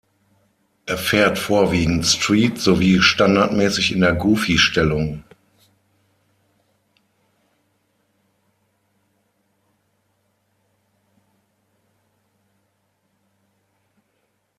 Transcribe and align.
Er 0.87 0.97
fährt 0.97 1.37
vorwiegend 1.37 2.07
Street 2.07 2.57
sowie 2.57 3.01
standardmäßig 3.01 3.91
in 3.91 4.01
der 4.01 4.15
Goofy-Stellung. 4.15 5.23